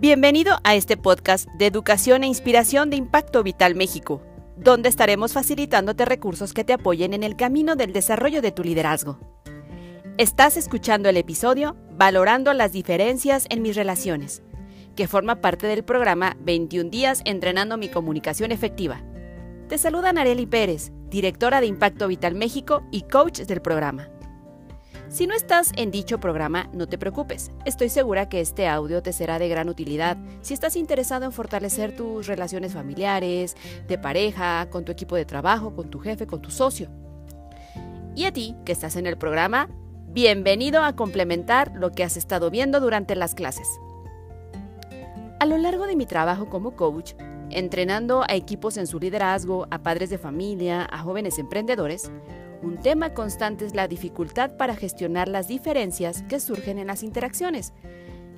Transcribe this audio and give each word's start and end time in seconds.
Bienvenido 0.00 0.60
a 0.62 0.76
este 0.76 0.96
podcast 0.96 1.48
de 1.58 1.66
educación 1.66 2.22
e 2.22 2.28
inspiración 2.28 2.88
de 2.88 2.94
Impacto 2.94 3.42
Vital 3.42 3.74
México, 3.74 4.22
donde 4.56 4.88
estaremos 4.88 5.32
facilitándote 5.32 6.04
recursos 6.04 6.54
que 6.54 6.62
te 6.62 6.72
apoyen 6.72 7.14
en 7.14 7.24
el 7.24 7.34
camino 7.34 7.74
del 7.74 7.92
desarrollo 7.92 8.40
de 8.40 8.52
tu 8.52 8.62
liderazgo. 8.62 9.18
Estás 10.16 10.56
escuchando 10.56 11.08
el 11.08 11.16
episodio 11.16 11.76
Valorando 11.90 12.52
las 12.52 12.70
diferencias 12.70 13.46
en 13.50 13.60
mis 13.60 13.74
relaciones, 13.74 14.44
que 14.94 15.08
forma 15.08 15.40
parte 15.40 15.66
del 15.66 15.82
programa 15.82 16.36
21 16.42 16.90
días 16.90 17.20
entrenando 17.24 17.76
mi 17.76 17.88
comunicación 17.88 18.52
efectiva. 18.52 19.02
Te 19.68 19.78
saluda 19.78 20.12
Nareli 20.12 20.46
Pérez, 20.46 20.92
directora 21.08 21.60
de 21.60 21.66
Impacto 21.66 22.06
Vital 22.06 22.36
México 22.36 22.84
y 22.92 23.02
coach 23.02 23.40
del 23.40 23.60
programa. 23.60 24.10
Si 25.08 25.26
no 25.26 25.34
estás 25.34 25.72
en 25.76 25.90
dicho 25.90 26.20
programa, 26.20 26.68
no 26.74 26.86
te 26.86 26.98
preocupes. 26.98 27.50
Estoy 27.64 27.88
segura 27.88 28.28
que 28.28 28.42
este 28.42 28.68
audio 28.68 29.02
te 29.02 29.14
será 29.14 29.38
de 29.38 29.48
gran 29.48 29.70
utilidad 29.70 30.18
si 30.42 30.52
estás 30.52 30.76
interesado 30.76 31.24
en 31.24 31.32
fortalecer 31.32 31.96
tus 31.96 32.26
relaciones 32.26 32.74
familiares, 32.74 33.56
de 33.88 33.96
pareja, 33.96 34.68
con 34.68 34.84
tu 34.84 34.92
equipo 34.92 35.16
de 35.16 35.24
trabajo, 35.24 35.74
con 35.74 35.88
tu 35.88 35.98
jefe, 35.98 36.26
con 36.26 36.42
tu 36.42 36.50
socio. 36.50 36.90
Y 38.14 38.26
a 38.26 38.32
ti, 38.34 38.54
que 38.66 38.72
estás 38.72 38.96
en 38.96 39.06
el 39.06 39.16
programa, 39.16 39.70
bienvenido 40.10 40.82
a 40.82 40.94
complementar 40.94 41.72
lo 41.74 41.90
que 41.90 42.04
has 42.04 42.18
estado 42.18 42.50
viendo 42.50 42.78
durante 42.78 43.16
las 43.16 43.34
clases. 43.34 43.66
A 45.40 45.46
lo 45.46 45.56
largo 45.56 45.86
de 45.86 45.96
mi 45.96 46.04
trabajo 46.04 46.50
como 46.50 46.76
coach, 46.76 47.14
entrenando 47.48 48.24
a 48.28 48.34
equipos 48.34 48.76
en 48.76 48.86
su 48.86 49.00
liderazgo, 49.00 49.68
a 49.70 49.78
padres 49.78 50.10
de 50.10 50.18
familia, 50.18 50.86
a 50.90 50.98
jóvenes 50.98 51.38
emprendedores, 51.38 52.10
un 52.62 52.78
tema 52.78 53.14
constante 53.14 53.64
es 53.64 53.74
la 53.74 53.88
dificultad 53.88 54.56
para 54.56 54.74
gestionar 54.74 55.28
las 55.28 55.48
diferencias 55.48 56.22
que 56.22 56.40
surgen 56.40 56.78
en 56.78 56.88
las 56.88 57.02
interacciones, 57.02 57.72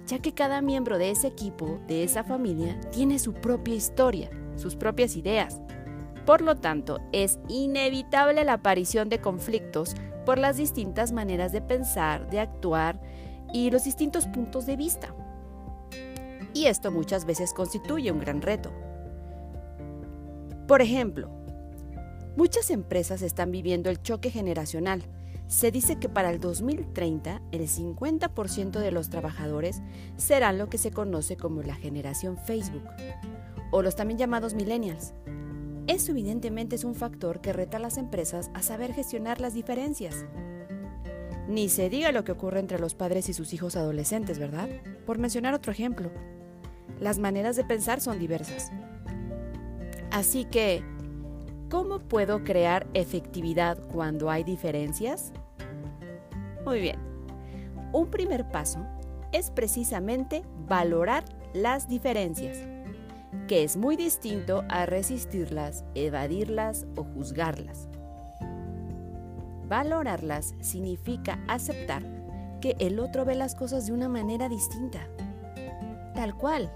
ya 0.06 0.18
que 0.18 0.34
cada 0.34 0.60
miembro 0.60 0.98
de 0.98 1.10
ese 1.10 1.28
equipo, 1.28 1.80
de 1.86 2.04
esa 2.04 2.24
familia, 2.24 2.78
tiene 2.90 3.18
su 3.18 3.32
propia 3.32 3.74
historia, 3.74 4.30
sus 4.56 4.76
propias 4.76 5.16
ideas. 5.16 5.60
Por 6.26 6.42
lo 6.42 6.56
tanto, 6.56 7.00
es 7.12 7.38
inevitable 7.48 8.44
la 8.44 8.54
aparición 8.54 9.08
de 9.08 9.20
conflictos 9.20 9.94
por 10.26 10.38
las 10.38 10.56
distintas 10.56 11.12
maneras 11.12 11.52
de 11.52 11.62
pensar, 11.62 12.28
de 12.28 12.40
actuar 12.40 13.00
y 13.52 13.70
los 13.70 13.84
distintos 13.84 14.26
puntos 14.26 14.66
de 14.66 14.76
vista. 14.76 15.14
Y 16.52 16.66
esto 16.66 16.90
muchas 16.90 17.24
veces 17.24 17.54
constituye 17.54 18.12
un 18.12 18.20
gran 18.20 18.42
reto. 18.42 18.70
Por 20.66 20.82
ejemplo, 20.82 21.30
Muchas 22.36 22.70
empresas 22.70 23.22
están 23.22 23.50
viviendo 23.50 23.90
el 23.90 24.00
choque 24.00 24.30
generacional. 24.30 25.02
Se 25.48 25.72
dice 25.72 25.96
que 25.96 26.08
para 26.08 26.30
el 26.30 26.38
2030 26.38 27.42
el 27.50 27.62
50% 27.62 28.78
de 28.78 28.92
los 28.92 29.10
trabajadores 29.10 29.82
serán 30.16 30.56
lo 30.58 30.68
que 30.68 30.78
se 30.78 30.92
conoce 30.92 31.36
como 31.36 31.62
la 31.62 31.74
generación 31.74 32.38
Facebook 32.38 32.84
o 33.72 33.82
los 33.82 33.96
también 33.96 34.18
llamados 34.18 34.54
millennials. 34.54 35.12
Eso 35.88 36.12
evidentemente 36.12 36.76
es 36.76 36.84
un 36.84 36.94
factor 36.94 37.40
que 37.40 37.52
reta 37.52 37.78
a 37.78 37.80
las 37.80 37.96
empresas 37.96 38.50
a 38.54 38.62
saber 38.62 38.94
gestionar 38.94 39.40
las 39.40 39.54
diferencias. 39.54 40.24
Ni 41.48 41.68
se 41.68 41.90
diga 41.90 42.12
lo 42.12 42.22
que 42.22 42.30
ocurre 42.30 42.60
entre 42.60 42.78
los 42.78 42.94
padres 42.94 43.28
y 43.28 43.32
sus 43.32 43.52
hijos 43.52 43.74
adolescentes, 43.74 44.38
¿verdad? 44.38 44.68
Por 45.04 45.18
mencionar 45.18 45.52
otro 45.52 45.72
ejemplo. 45.72 46.12
Las 47.00 47.18
maneras 47.18 47.56
de 47.56 47.64
pensar 47.64 48.00
son 48.00 48.20
diversas. 48.20 48.70
Así 50.12 50.44
que, 50.44 50.84
¿Cómo 51.70 52.00
puedo 52.00 52.42
crear 52.42 52.88
efectividad 52.94 53.78
cuando 53.92 54.28
hay 54.28 54.42
diferencias? 54.42 55.32
Muy 56.64 56.80
bien. 56.80 56.98
Un 57.92 58.10
primer 58.10 58.50
paso 58.50 58.84
es 59.30 59.52
precisamente 59.52 60.42
valorar 60.66 61.24
las 61.54 61.88
diferencias, 61.88 62.58
que 63.46 63.62
es 63.62 63.76
muy 63.76 63.94
distinto 63.94 64.64
a 64.68 64.84
resistirlas, 64.84 65.84
evadirlas 65.94 66.88
o 66.96 67.04
juzgarlas. 67.04 67.88
Valorarlas 69.68 70.56
significa 70.58 71.38
aceptar 71.46 72.02
que 72.60 72.74
el 72.80 72.98
otro 72.98 73.24
ve 73.24 73.36
las 73.36 73.54
cosas 73.54 73.86
de 73.86 73.92
una 73.92 74.08
manera 74.08 74.48
distinta, 74.48 75.06
tal 76.16 76.34
cual, 76.34 76.68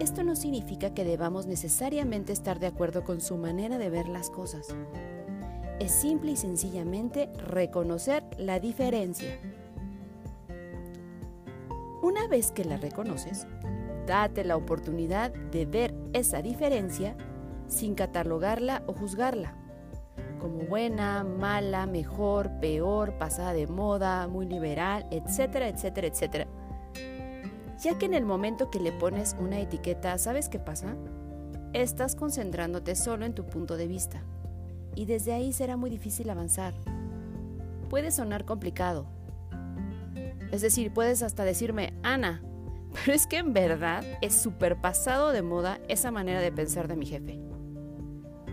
esto 0.00 0.24
no 0.24 0.34
significa 0.34 0.94
que 0.94 1.04
debamos 1.04 1.46
necesariamente 1.46 2.32
estar 2.32 2.58
de 2.58 2.66
acuerdo 2.66 3.04
con 3.04 3.20
su 3.20 3.36
manera 3.36 3.76
de 3.76 3.90
ver 3.90 4.08
las 4.08 4.30
cosas. 4.30 4.74
Es 5.78 5.92
simple 5.92 6.32
y 6.32 6.36
sencillamente 6.36 7.30
reconocer 7.46 8.24
la 8.38 8.58
diferencia. 8.58 9.38
Una 12.02 12.26
vez 12.28 12.50
que 12.50 12.64
la 12.64 12.78
reconoces, 12.78 13.46
date 14.06 14.42
la 14.42 14.56
oportunidad 14.56 15.32
de 15.32 15.66
ver 15.66 15.94
esa 16.14 16.40
diferencia 16.40 17.14
sin 17.66 17.94
catalogarla 17.94 18.82
o 18.86 18.94
juzgarla, 18.94 19.54
como 20.38 20.60
buena, 20.60 21.24
mala, 21.24 21.86
mejor, 21.86 22.50
peor, 22.58 23.18
pasada 23.18 23.52
de 23.52 23.66
moda, 23.66 24.26
muy 24.28 24.46
liberal, 24.46 25.06
etcétera, 25.10 25.68
etcétera, 25.68 26.06
etcétera 26.06 26.46
ya 27.80 27.98
que 27.98 28.06
en 28.06 28.14
el 28.14 28.26
momento 28.26 28.70
que 28.70 28.78
le 28.78 28.92
pones 28.92 29.34
una 29.38 29.58
etiqueta, 29.58 30.16
¿sabes 30.18 30.48
qué 30.48 30.58
pasa? 30.58 30.96
Estás 31.72 32.14
concentrándote 32.14 32.94
solo 32.94 33.24
en 33.24 33.34
tu 33.34 33.46
punto 33.46 33.76
de 33.76 33.86
vista 33.86 34.22
y 34.94 35.06
desde 35.06 35.32
ahí 35.32 35.52
será 35.52 35.76
muy 35.76 35.88
difícil 35.88 36.28
avanzar. 36.30 36.74
Puede 37.88 38.10
sonar 38.10 38.44
complicado. 38.44 39.06
Es 40.52 40.60
decir, 40.60 40.92
puedes 40.92 41.22
hasta 41.22 41.44
decirme, 41.44 41.94
Ana, 42.02 42.42
pero 42.92 43.14
es 43.14 43.26
que 43.26 43.38
en 43.38 43.52
verdad 43.52 44.04
es 44.20 44.34
súper 44.34 44.80
pasado 44.80 45.30
de 45.30 45.42
moda 45.42 45.80
esa 45.88 46.10
manera 46.10 46.40
de 46.40 46.52
pensar 46.52 46.88
de 46.88 46.96
mi 46.96 47.06
jefe. 47.06 47.40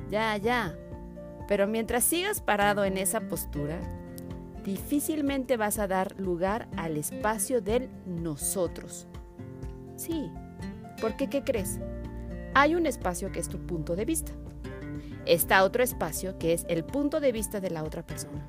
Ya, 0.10 0.38
ya. 0.38 0.78
Pero 1.48 1.68
mientras 1.68 2.04
sigas 2.04 2.42
parado 2.42 2.86
en 2.86 2.98
esa 2.98 3.22
postura, 3.22 3.80
difícilmente 4.64 5.58
vas 5.58 5.80
a 5.80 5.88
dar 5.88 6.20
lugar 6.20 6.68
al 6.78 6.98
espacio 6.98 7.62
del 7.62 7.90
nosotros. 8.06 9.08
Sí, 9.98 10.32
porque 11.02 11.28
¿qué 11.28 11.44
crees? 11.44 11.80
Hay 12.54 12.76
un 12.76 12.86
espacio 12.86 13.32
que 13.32 13.40
es 13.40 13.50
tu 13.50 13.58
punto 13.66 13.96
de 13.96 14.06
vista. 14.06 14.32
Está 15.26 15.64
otro 15.64 15.84
espacio 15.84 16.40
que 16.40 16.54
es 16.54 16.66
el 16.70 16.86
punto 16.86 17.20
de 17.20 17.34
vista 17.34 17.60
de 17.60 17.70
la 17.70 17.84
otra 17.84 18.04
persona. 18.04 18.48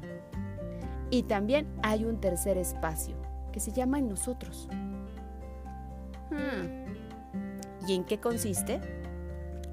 Y 1.10 1.24
también 1.24 1.66
hay 1.82 2.04
un 2.04 2.20
tercer 2.20 2.56
espacio 2.58 3.16
que 3.50 3.60
se 3.60 3.72
llama 3.72 3.98
en 3.98 4.08
nosotros. 4.08 4.68
Hmm. 6.30 7.88
¿Y 7.88 7.94
en 7.94 8.04
qué 8.04 8.20
consiste? 8.20 8.80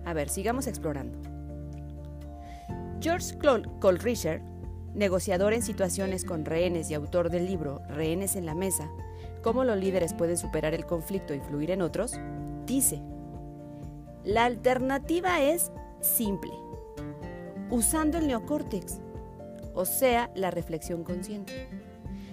A 0.06 0.14
ver, 0.14 0.30
sigamos 0.30 0.68
explorando. 0.68 1.20
George 3.02 3.38
Colrisher, 3.80 4.42
negociador 4.94 5.54
en 5.54 5.62
situaciones 5.62 6.24
con 6.24 6.46
rehenes 6.46 6.90
y 6.90 6.94
autor 6.94 7.30
del 7.30 7.46
libro 7.46 7.82
Rehenes 7.90 8.36
en 8.36 8.46
la 8.46 8.56
Mesa, 8.56 8.90
cómo 9.46 9.64
los 9.64 9.78
líderes 9.78 10.16
pueden 10.16 10.38
superar 10.38 10.74
el 10.74 10.88
conflicto 10.88 11.32
e 11.32 11.36
influir 11.36 11.70
en 11.70 11.84
otros, 11.84 12.20
dice, 12.66 13.00
la 14.24 14.44
alternativa 14.46 15.40
es 15.44 15.72
simple, 16.02 16.52
usando 17.70 18.18
el 18.18 18.26
neocórtex, 18.26 19.02
o 19.76 19.86
sea, 19.86 20.32
la 20.34 20.50
reflexión 20.50 21.04
consciente. 21.04 21.70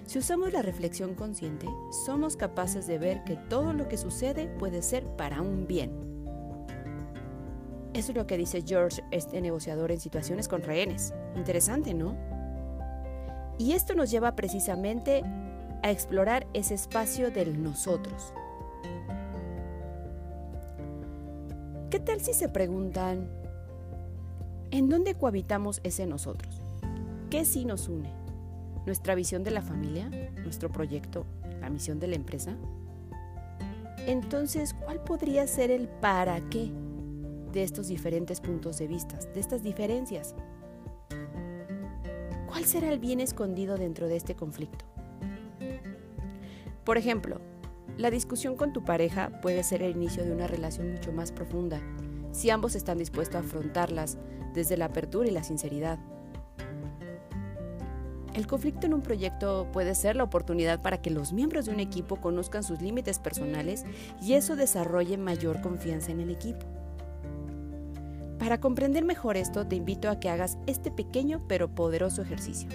Si 0.07 0.17
usamos 0.17 0.53
la 0.53 0.63
reflexión 0.63 1.13
consciente, 1.13 1.67
somos 2.03 2.35
capaces 2.35 2.87
de 2.87 2.97
ver 2.97 3.23
que 3.25 3.35
todo 3.35 3.73
lo 3.73 3.87
que 3.87 3.97
sucede 3.97 4.47
puede 4.47 4.81
ser 4.81 5.05
para 5.05 5.43
un 5.43 5.67
bien. 5.67 5.91
Eso 7.93 8.11
es 8.11 8.17
lo 8.17 8.25
que 8.25 8.37
dice 8.37 8.63
George, 8.65 9.03
este 9.11 9.39
negociador 9.39 9.91
en 9.91 9.99
situaciones 9.99 10.47
con 10.47 10.63
rehenes. 10.63 11.13
Interesante, 11.35 11.93
¿no? 11.93 12.17
Y 13.59 13.73
esto 13.73 13.93
nos 13.93 14.09
lleva 14.09 14.35
precisamente 14.35 15.21
a 15.83 15.91
explorar 15.91 16.47
ese 16.53 16.73
espacio 16.73 17.29
del 17.29 17.61
nosotros. 17.61 18.33
¿Qué 21.91 21.99
tal 21.99 22.21
si 22.21 22.33
se 22.33 22.49
preguntan, 22.49 23.29
¿en 24.71 24.89
dónde 24.89 25.13
cohabitamos 25.13 25.81
ese 25.83 26.07
nosotros? 26.07 26.61
¿Qué 27.29 27.45
sí 27.45 27.65
nos 27.65 27.89
une? 27.89 28.11
¿Nuestra 28.85 29.13
visión 29.13 29.43
de 29.43 29.51
la 29.51 29.61
familia? 29.61 30.09
¿Nuestro 30.43 30.71
proyecto? 30.71 31.25
¿La 31.59 31.69
misión 31.69 31.99
de 31.99 32.07
la 32.07 32.15
empresa? 32.15 32.55
Entonces, 34.07 34.73
¿cuál 34.73 35.01
podría 35.03 35.45
ser 35.47 35.69
el 35.69 35.87
para 35.87 36.39
qué 36.49 36.71
de 37.51 37.63
estos 37.63 37.87
diferentes 37.87 38.41
puntos 38.41 38.77
de 38.77 38.87
vista, 38.87 39.17
de 39.33 39.39
estas 39.39 39.63
diferencias? 39.63 40.33
¿Cuál 42.47 42.65
será 42.65 42.91
el 42.91 42.99
bien 42.99 43.19
escondido 43.19 43.77
dentro 43.77 44.07
de 44.07 44.15
este 44.15 44.35
conflicto? 44.35 44.85
Por 46.83 46.97
ejemplo, 46.97 47.39
la 47.97 48.11
discusión 48.11 48.55
con 48.55 48.73
tu 48.73 48.83
pareja 48.83 49.39
puede 49.41 49.63
ser 49.63 49.83
el 49.83 49.95
inicio 49.95 50.25
de 50.25 50.31
una 50.31 50.47
relación 50.47 50.91
mucho 50.91 51.11
más 51.11 51.31
profunda, 51.31 51.79
si 52.31 52.49
ambos 52.49 52.75
están 52.75 52.97
dispuestos 52.97 53.35
a 53.35 53.39
afrontarlas 53.39 54.17
desde 54.53 54.77
la 54.77 54.85
apertura 54.85 55.27
y 55.27 55.31
la 55.31 55.43
sinceridad. 55.43 55.99
El 58.33 58.47
conflicto 58.47 58.87
en 58.87 58.95
un 58.95 59.01
proyecto 59.01 59.67
puede 59.71 59.93
ser 59.93 60.15
la 60.15 60.23
oportunidad 60.23 60.81
para 60.81 61.01
que 61.01 61.11
los 61.11 61.33
miembros 61.33 61.65
de 61.65 61.73
un 61.73 61.79
equipo 61.79 62.15
conozcan 62.15 62.63
sus 62.63 62.81
límites 62.81 63.19
personales 63.19 63.85
y 64.21 64.33
eso 64.33 64.55
desarrolle 64.55 65.17
mayor 65.17 65.61
confianza 65.61 66.11
en 66.11 66.19
el 66.19 66.31
equipo. 66.31 66.65
Para 68.39 68.59
comprender 68.59 69.05
mejor 69.05 69.37
esto, 69.37 69.67
te 69.67 69.75
invito 69.75 70.09
a 70.09 70.19
que 70.19 70.29
hagas 70.29 70.57
este 70.65 70.89
pequeño 70.89 71.45
pero 71.47 71.75
poderoso 71.75 72.23
ejercicio. 72.23 72.67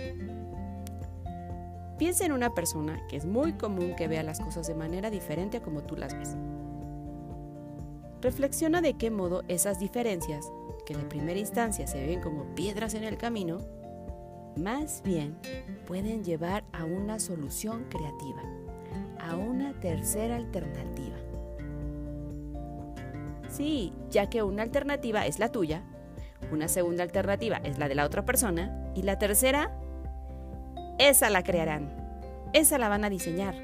Piensa 1.99 2.25
en 2.25 2.31
una 2.31 2.55
persona 2.55 3.05
que 3.09 3.17
es 3.17 3.27
muy 3.27 3.55
común 3.55 3.97
que 3.97 4.07
vea 4.07 4.23
las 4.23 4.39
cosas 4.39 4.69
de 4.69 4.75
manera 4.75 5.11
diferente 5.11 5.57
a 5.57 5.63
como 5.63 5.83
tú 5.83 5.97
las 5.97 6.17
ves. 6.17 6.37
Reflexiona 8.23 8.81
de 8.81 8.95
qué 8.95 9.11
modo 9.11 9.43
esas 9.49 9.81
diferencias, 9.81 10.51
que 10.87 10.97
de 10.97 11.03
primera 11.03 11.41
instancia 11.41 11.89
se 11.89 12.07
ven 12.07 12.21
como 12.21 12.55
piedras 12.55 12.95
en 12.95 13.03
el 13.03 13.19
camino, 13.19 13.59
más 14.57 15.03
bien 15.05 15.39
pueden 15.87 16.23
llevar 16.23 16.65
a 16.73 16.85
una 16.85 17.19
solución 17.19 17.87
creativa, 17.89 18.43
a 19.21 19.35
una 19.37 19.79
tercera 19.81 20.37
alternativa. 20.37 21.17
Sí, 23.49 23.93
ya 24.11 24.31
que 24.31 24.45
una 24.45 24.63
alternativa 24.63 25.27
es 25.27 25.41
la 25.41 25.51
tuya, 25.51 25.83
una 26.53 26.69
segunda 26.69 27.03
alternativa 27.03 27.57
es 27.57 27.79
la 27.79 27.89
de 27.89 27.97
la 27.97 28.05
otra 28.05 28.25
persona 28.25 28.93
y 28.95 29.03
la 29.03 29.19
tercera 29.19 29.77
esa 30.99 31.31
la 31.31 31.45
crearán. 31.45 31.91
Esa 32.53 32.77
la 32.77 32.89
van 32.89 33.05
a 33.05 33.11
diseñar. 33.11 33.55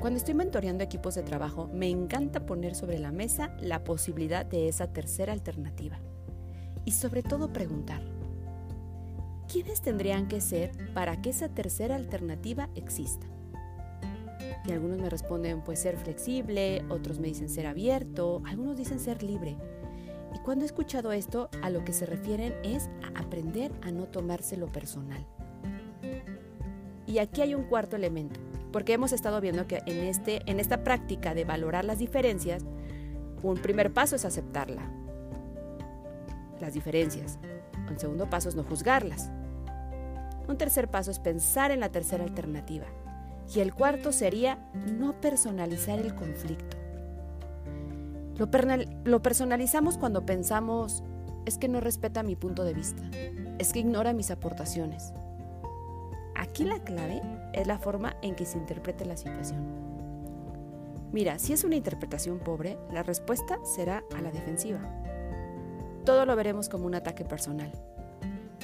Cuando 0.00 0.16
estoy 0.16 0.34
mentoreando 0.34 0.82
equipos 0.82 1.14
de 1.14 1.22
trabajo, 1.22 1.68
me 1.72 1.88
encanta 1.88 2.46
poner 2.46 2.74
sobre 2.74 2.98
la 2.98 3.12
mesa 3.12 3.54
la 3.60 3.84
posibilidad 3.84 4.44
de 4.44 4.68
esa 4.68 4.92
tercera 4.92 5.32
alternativa. 5.32 5.98
Y 6.84 6.92
sobre 6.92 7.22
todo 7.22 7.52
preguntar, 7.52 8.02
¿quiénes 9.52 9.80
tendrían 9.82 10.26
que 10.28 10.40
ser 10.40 10.72
para 10.94 11.20
que 11.20 11.30
esa 11.30 11.48
tercera 11.48 11.94
alternativa 11.94 12.68
exista? 12.74 13.26
Y 14.64 14.72
algunos 14.72 14.98
me 14.98 15.10
responden, 15.10 15.62
pues 15.62 15.80
ser 15.80 15.98
flexible, 15.98 16.84
otros 16.88 17.18
me 17.18 17.28
dicen 17.28 17.48
ser 17.48 17.66
abierto, 17.66 18.42
algunos 18.46 18.76
dicen 18.76 18.98
ser 18.98 19.22
libre. 19.22 19.56
Y 20.34 20.38
cuando 20.38 20.64
he 20.64 20.66
escuchado 20.66 21.12
esto, 21.12 21.50
a 21.62 21.70
lo 21.70 21.84
que 21.84 21.92
se 21.92 22.06
refieren 22.06 22.54
es 22.64 22.88
aprender 23.14 23.72
a 23.82 23.90
no 23.90 24.04
tomárselo 24.04 24.66
personal. 24.70 25.26
Y 27.06 27.18
aquí 27.18 27.42
hay 27.42 27.54
un 27.54 27.64
cuarto 27.64 27.96
elemento, 27.96 28.40
porque 28.72 28.92
hemos 28.92 29.12
estado 29.12 29.40
viendo 29.40 29.66
que 29.66 29.82
en, 29.86 29.98
este, 30.04 30.42
en 30.50 30.60
esta 30.60 30.84
práctica 30.84 31.34
de 31.34 31.44
valorar 31.44 31.84
las 31.84 31.98
diferencias, 31.98 32.64
un 33.42 33.58
primer 33.58 33.92
paso 33.92 34.16
es 34.16 34.24
aceptarla, 34.24 34.88
las 36.60 36.74
diferencias. 36.74 37.38
Un 37.90 37.98
segundo 37.98 38.30
paso 38.30 38.48
es 38.48 38.54
no 38.54 38.62
juzgarlas. 38.62 39.30
Un 40.48 40.56
tercer 40.56 40.88
paso 40.88 41.10
es 41.10 41.18
pensar 41.18 41.70
en 41.70 41.80
la 41.80 41.90
tercera 41.90 42.24
alternativa. 42.24 42.86
Y 43.54 43.60
el 43.60 43.74
cuarto 43.74 44.12
sería 44.12 44.58
no 44.96 45.20
personalizar 45.20 45.98
el 45.98 46.14
conflicto. 46.14 46.76
Lo, 49.04 49.22
personalizamos 49.22 49.98
cuando 49.98 50.24
pensamos, 50.24 51.02
es 51.46 51.58
que 51.58 51.68
no 51.68 51.80
respeta 51.80 52.22
mi 52.22 52.36
punto 52.36 52.64
de 52.64 52.74
vista, 52.74 53.02
es 53.58 53.72
que 53.72 53.80
ignora 53.80 54.12
mis 54.12 54.30
aportaciones. 54.30 55.12
Aquí 56.34 56.64
la 56.64 56.80
clave 56.80 57.22
es 57.52 57.66
la 57.66 57.78
forma 57.78 58.16
en 58.22 58.34
que 58.34 58.46
se 58.46 58.58
interprete 58.58 59.04
la 59.04 59.16
situación. 59.16 59.60
Mira, 61.12 61.38
si 61.38 61.52
es 61.52 61.62
una 61.62 61.76
interpretación 61.76 62.38
pobre, 62.38 62.78
la 62.90 63.02
respuesta 63.02 63.58
será 63.64 64.02
a 64.16 64.22
la 64.22 64.30
defensiva. 64.30 64.80
Todo 66.04 66.24
lo 66.24 66.34
veremos 66.36 66.68
como 66.68 66.86
un 66.86 66.94
ataque 66.94 67.24
personal. 67.24 67.70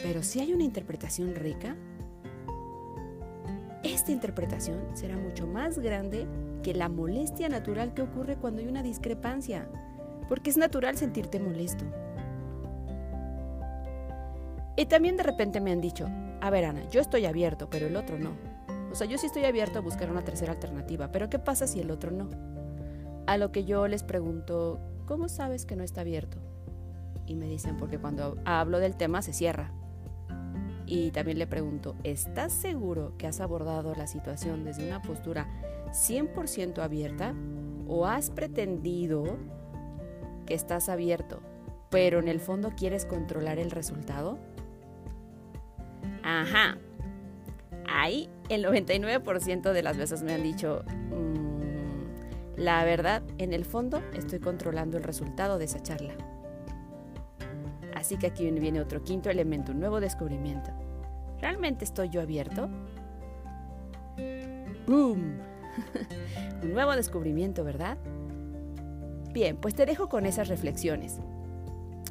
Pero 0.02 0.22
si 0.22 0.40
hay 0.40 0.52
una 0.52 0.64
interpretación 0.64 1.34
rica, 1.34 1.76
esta 3.82 4.12
interpretación 4.12 4.80
será 4.94 5.16
mucho 5.16 5.46
más 5.46 5.78
grande 5.78 6.26
que 6.62 6.74
la 6.74 6.88
molestia 6.88 7.48
natural 7.48 7.94
que 7.94 8.02
ocurre 8.02 8.36
cuando 8.36 8.60
hay 8.60 8.68
una 8.68 8.82
discrepancia, 8.82 9.68
porque 10.28 10.50
es 10.50 10.56
natural 10.56 10.96
sentirte 10.96 11.38
molesto. 11.38 11.84
Y 14.78 14.86
también 14.86 15.16
de 15.16 15.24
repente 15.24 15.60
me 15.60 15.72
han 15.72 15.80
dicho, 15.80 16.08
a 16.40 16.50
ver 16.50 16.64
Ana, 16.64 16.88
yo 16.88 17.00
estoy 17.00 17.26
abierto, 17.26 17.68
pero 17.68 17.88
el 17.88 17.96
otro 17.96 18.16
no. 18.16 18.36
O 18.92 18.94
sea, 18.94 19.08
yo 19.08 19.18
sí 19.18 19.26
estoy 19.26 19.44
abierto 19.44 19.80
a 19.80 19.82
buscar 19.82 20.08
una 20.08 20.22
tercera 20.22 20.52
alternativa, 20.52 21.10
pero 21.10 21.28
¿qué 21.28 21.40
pasa 21.40 21.66
si 21.66 21.80
el 21.80 21.90
otro 21.90 22.12
no? 22.12 22.30
A 23.26 23.38
lo 23.38 23.50
que 23.50 23.64
yo 23.64 23.88
les 23.88 24.04
pregunto, 24.04 24.78
¿cómo 25.04 25.28
sabes 25.28 25.66
que 25.66 25.74
no 25.74 25.82
está 25.82 26.02
abierto? 26.02 26.38
Y 27.26 27.34
me 27.34 27.48
dicen, 27.48 27.76
porque 27.76 27.98
cuando 27.98 28.36
hablo 28.44 28.78
del 28.78 28.94
tema 28.94 29.20
se 29.20 29.32
cierra. 29.32 29.72
Y 30.86 31.10
también 31.10 31.40
le 31.40 31.48
pregunto, 31.48 31.96
¿estás 32.04 32.52
seguro 32.52 33.14
que 33.18 33.26
has 33.26 33.40
abordado 33.40 33.96
la 33.96 34.06
situación 34.06 34.64
desde 34.64 34.86
una 34.86 35.02
postura 35.02 35.48
100% 35.90 36.78
abierta 36.78 37.34
o 37.88 38.06
has 38.06 38.30
pretendido 38.30 39.38
que 40.46 40.54
estás 40.54 40.88
abierto, 40.88 41.40
pero 41.90 42.20
en 42.20 42.28
el 42.28 42.38
fondo 42.38 42.70
quieres 42.76 43.06
controlar 43.06 43.58
el 43.58 43.72
resultado? 43.72 44.38
Ajá. 46.28 46.76
Ahí 47.88 48.28
el 48.50 48.62
99% 48.62 49.72
de 49.72 49.82
las 49.82 49.96
veces 49.96 50.22
me 50.22 50.34
han 50.34 50.42
dicho, 50.42 50.84
mm, 50.86 52.58
la 52.60 52.84
verdad, 52.84 53.22
en 53.38 53.54
el 53.54 53.64
fondo 53.64 54.02
estoy 54.12 54.38
controlando 54.38 54.98
el 54.98 55.04
resultado 55.04 55.56
de 55.56 55.64
esa 55.64 55.82
charla. 55.82 56.12
Así 57.94 58.18
que 58.18 58.26
aquí 58.26 58.50
viene 58.50 58.78
otro 58.82 59.02
quinto 59.02 59.30
elemento, 59.30 59.72
un 59.72 59.80
nuevo 59.80 60.00
descubrimiento. 60.00 60.70
¿Realmente 61.40 61.86
estoy 61.86 62.10
yo 62.10 62.20
abierto? 62.20 62.68
¡Boom! 64.86 65.38
un 66.62 66.72
nuevo 66.74 66.94
descubrimiento, 66.94 67.64
¿verdad? 67.64 67.96
Bien, 69.32 69.56
pues 69.56 69.74
te 69.74 69.86
dejo 69.86 70.10
con 70.10 70.26
esas 70.26 70.48
reflexiones 70.48 71.20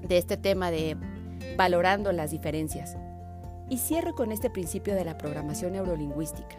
de 0.07 0.17
este 0.17 0.37
tema 0.37 0.71
de 0.71 0.97
valorando 1.55 2.11
las 2.11 2.31
diferencias. 2.31 2.97
Y 3.69 3.77
cierro 3.77 4.15
con 4.15 4.31
este 4.31 4.49
principio 4.49 4.95
de 4.95 5.03
la 5.03 5.17
programación 5.17 5.73
neurolingüística, 5.73 6.55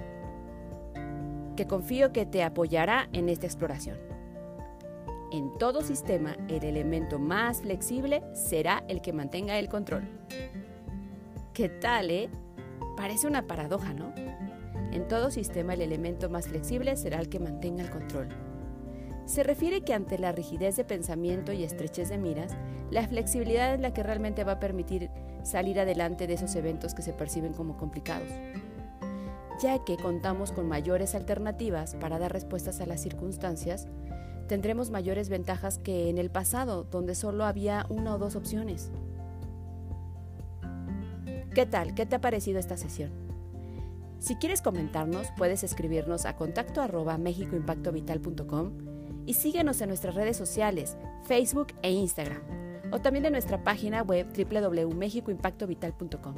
que 1.56 1.66
confío 1.66 2.12
que 2.12 2.26
te 2.26 2.42
apoyará 2.42 3.08
en 3.12 3.28
esta 3.28 3.46
exploración. 3.46 3.98
En 5.32 5.56
todo 5.58 5.82
sistema, 5.82 6.36
el 6.48 6.64
elemento 6.64 7.18
más 7.18 7.62
flexible 7.62 8.22
será 8.34 8.84
el 8.88 9.00
que 9.00 9.12
mantenga 9.12 9.58
el 9.58 9.68
control. 9.68 10.08
¿Qué 11.52 11.68
tal, 11.68 12.10
eh? 12.10 12.30
Parece 12.96 13.26
una 13.26 13.46
paradoja, 13.46 13.92
¿no? 13.92 14.12
En 14.92 15.06
todo 15.08 15.30
sistema 15.30 15.74
el 15.74 15.82
elemento 15.82 16.30
más 16.30 16.48
flexible 16.48 16.96
será 16.96 17.20
el 17.20 17.28
que 17.28 17.40
mantenga 17.40 17.84
el 17.84 17.90
control. 17.90 18.28
Se 19.28 19.42
refiere 19.42 19.82
que 19.82 19.92
ante 19.92 20.18
la 20.18 20.32
rigidez 20.32 20.76
de 20.76 20.84
pensamiento 20.84 21.52
y 21.52 21.62
estrechez 21.62 22.08
de 22.08 22.16
miras, 22.16 22.56
la 22.90 23.06
flexibilidad 23.06 23.74
es 23.74 23.78
la 23.78 23.92
que 23.92 24.02
realmente 24.02 24.42
va 24.42 24.52
a 24.52 24.58
permitir 24.58 25.10
salir 25.42 25.78
adelante 25.78 26.26
de 26.26 26.32
esos 26.32 26.54
eventos 26.54 26.94
que 26.94 27.02
se 27.02 27.12
perciben 27.12 27.52
como 27.52 27.76
complicados, 27.76 28.30
ya 29.60 29.84
que 29.84 29.98
contamos 29.98 30.50
con 30.50 30.66
mayores 30.66 31.14
alternativas 31.14 31.94
para 31.96 32.18
dar 32.18 32.32
respuestas 32.32 32.80
a 32.80 32.86
las 32.86 33.02
circunstancias, 33.02 33.86
tendremos 34.46 34.90
mayores 34.90 35.28
ventajas 35.28 35.76
que 35.76 36.08
en 36.08 36.16
el 36.16 36.30
pasado, 36.30 36.84
donde 36.84 37.14
solo 37.14 37.44
había 37.44 37.84
una 37.90 38.14
o 38.14 38.18
dos 38.18 38.34
opciones. 38.34 38.90
¿Qué 41.54 41.66
tal? 41.66 41.94
¿Qué 41.94 42.06
te 42.06 42.16
ha 42.16 42.20
parecido 42.22 42.58
esta 42.58 42.78
sesión? 42.78 43.10
Si 44.20 44.36
quieres 44.36 44.62
comentarnos, 44.62 45.28
puedes 45.36 45.64
escribirnos 45.64 46.24
a 46.24 46.34
contacto 46.34 46.80
arroba 46.80 47.18
mexicoimpactovital.com 47.18 48.87
y 49.28 49.34
síguenos 49.34 49.80
en 49.82 49.88
nuestras 49.88 50.14
redes 50.14 50.38
sociales, 50.38 50.96
Facebook 51.24 51.74
e 51.82 51.92
Instagram, 51.92 52.40
o 52.90 52.98
también 52.98 53.26
en 53.26 53.32
nuestra 53.32 53.62
página 53.62 54.02
web 54.02 54.26
www.mexicoimpactovital.com. 54.34 56.34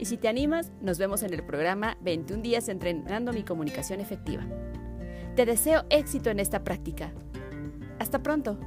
Y 0.00 0.06
si 0.06 0.16
te 0.16 0.26
animas, 0.26 0.72
nos 0.80 0.98
vemos 0.98 1.22
en 1.22 1.32
el 1.32 1.44
programa 1.44 1.96
21 2.00 2.42
días 2.42 2.68
entrenando 2.68 3.32
mi 3.32 3.44
comunicación 3.44 4.00
efectiva. 4.00 4.42
Te 5.36 5.46
deseo 5.46 5.84
éxito 5.90 6.28
en 6.28 6.40
esta 6.40 6.64
práctica. 6.64 7.12
Hasta 8.00 8.20
pronto. 8.20 8.58